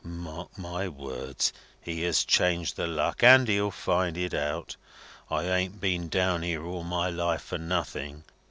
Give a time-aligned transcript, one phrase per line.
[0.03, 1.53] Mark my words.
[1.79, 4.75] He has changed the luck, and he'll find it out.
[5.29, 8.23] I ain't been down here all my life for nothing!